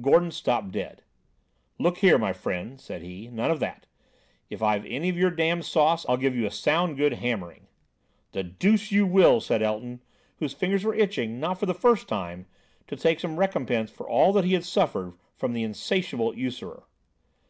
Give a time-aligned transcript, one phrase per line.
[0.00, 1.02] Gordon stopped dead.
[1.78, 3.84] "Look here, my friend," said he; "none of that.
[4.48, 7.66] If I've any of your damned sauce, I'll give you a sound good hammering."
[8.32, 10.02] "The deuce you will!" said Elton,
[10.36, 12.46] whose fingers were itching, not for the first time,
[12.86, 16.84] to take some recompense for all that he had suffered from the insatiable usurer.